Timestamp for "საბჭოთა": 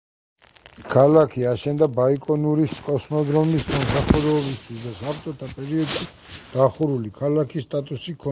5.01-5.49